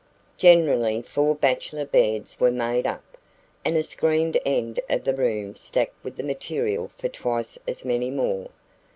Generally 0.39 1.03
four 1.03 1.35
bachelor 1.35 1.85
beds 1.85 2.39
were 2.39 2.49
made 2.49 2.87
up, 2.87 3.03
and 3.63 3.77
a 3.77 3.83
screened 3.83 4.35
end 4.43 4.79
of 4.89 5.03
the 5.03 5.13
room 5.13 5.53
stacked 5.55 6.03
with 6.03 6.15
the 6.17 6.23
material 6.23 6.89
for 6.97 7.07
twice 7.07 7.59
as 7.67 7.85
many 7.85 8.09
more. 8.09 8.49